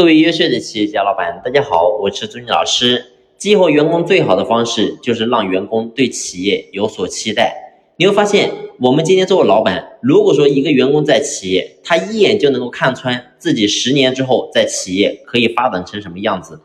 [0.00, 3.04] 各位优秀的企业家老板，大家好，我是朱军老师。
[3.36, 7.74] 激活员工最好的方式就是让员工对企业有所期待。
[7.98, 16.62] 你会发现，我们今天作为老板，如果说一个员工在企业，他一眼就能够看穿自己十年之后在企业可以发展成什么样子，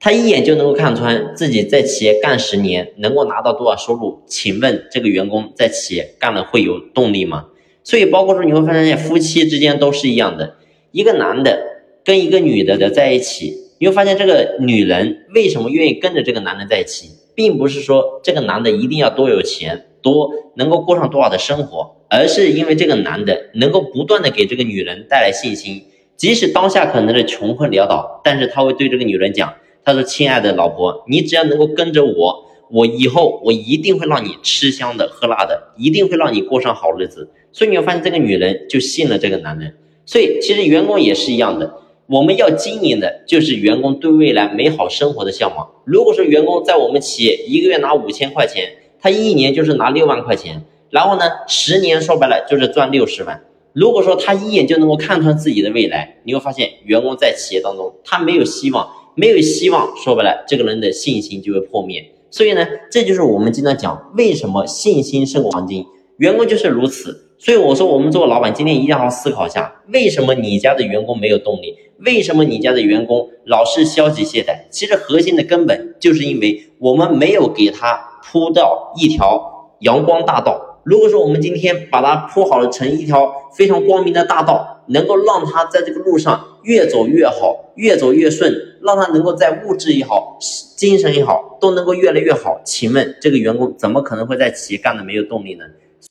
[0.00, 4.22] 他一眼就能够看穿自己在企业干十年能够拿到多少收入。
[4.26, 7.48] 请问这个员工在企业干了会有动力吗？
[7.84, 10.56] 所以，包括说你会发现，夫妻之间都是一样的，
[10.90, 11.76] 一个男的。
[12.04, 25.84] 跟一个女的的在一起，你会发现这个女人为什么愿意跟着这个男人在一起，并不是说这个男的一定要多有钱，多能够过上多少的生活，而是因为这个男的能够不断的给这个女人带来信心，
[26.16, 39.74] 即使当下可能是穷困潦倒，但是他会对这个女人讲，他说：“亲爱的老婆，你只要能够跟着我，我以后我一定会让你吃香的喝辣的，一定会让你过上好日子。”所以你会发现这个女人就信了这个男人，
[40.04, 41.72] 所以其实员工也是一样的。
[42.08, 45.68] 我们要经营的就是员工对未来美好生活的向往。
[45.84, 53.44] 如果说员工在我们企业一个月拿五千块钱，他一年就是拿六万块钱，然后呢，十年说白了就是赚六十万。
[53.74, 62.02] 如果说他一眼就能够看穿自己的未来，你会发现员工在企业当中他没有希望，没有希望，说白了这个人的信心就会破灭。
[62.30, 65.84] 所以呢，这就是我们经常讲为什么信心胜过黄金，
[66.16, 67.27] 员工就是如此。
[67.38, 71.76] 所以我说，我们做老板今天一定要思考一下，为什么你家的员工没有动力？
[72.04, 74.68] 为什么你家的员工老是消极懈怠？
[74.70, 80.80] 其实核心的根本就是因为我们没有给他铺到一条阳光大道。
[80.84, 88.52] 如果说我们今天把它铺好了成一条非常光明的大道，能够让他在这个路上越走越好，越走越顺，
[88.82, 90.38] 让他能够在物质也好，
[90.76, 92.60] 精神也好，都能够越来越好。
[92.64, 95.64] 请问这个员工怎么可能会在企业干的没有动力呢？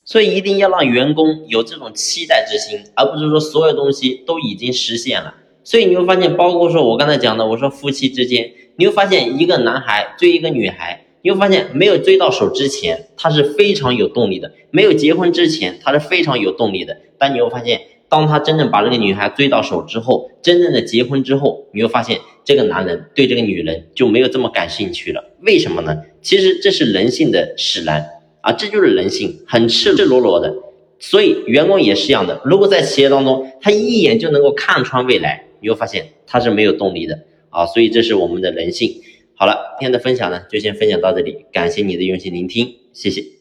[0.07, 5.35] 所以一定要让员工有这种期待之心，而不是说所有东西都已经实现了。
[5.65, 16.95] 所以你会发现，包括说我刚才讲的，我说夫妻之间，你会发现一个男孩追一个女孩，你会发现没有追到手之前，他是非常有动力的；没有结婚之前，他是非常有动力的。
[17.17, 25.35] 但你会发现，当他真正把这个女孩追到手之后，真正的结婚之后，你会发现这个男人对这个女人就没有这么感兴趣了。
[25.41, 25.97] 为什么呢？
[26.21, 28.07] 其实这是人性的使然。
[28.47, 30.55] 啊，这就是人性，很赤赤裸裸的，
[30.99, 32.41] 所以员工也是一样的。
[32.45, 37.19] 如果在企业当中，他一眼就能够看穿未来，你会发现他是没有动力的
[37.49, 37.65] 啊。
[37.65, 39.01] 所以这是我们的人性。
[39.35, 43.36] 好了，今天的分享呢，就先分享到这里，感谢你的用心聆听，谢谢。